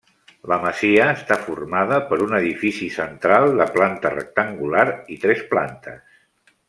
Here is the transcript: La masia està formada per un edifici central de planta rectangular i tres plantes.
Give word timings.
La 0.51 0.55
masia 0.61 1.03
està 1.17 1.35
formada 1.49 1.99
per 2.07 2.19
un 2.25 2.33
edifici 2.37 2.89
central 2.95 3.45
de 3.61 3.69
planta 3.77 4.13
rectangular 4.15 4.87
i 5.17 5.21
tres 5.27 5.45
plantes. 5.55 6.03